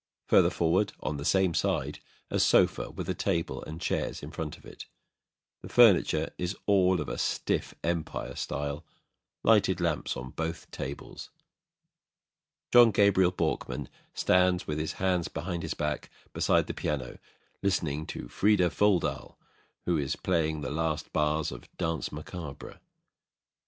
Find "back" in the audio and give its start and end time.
15.75-16.09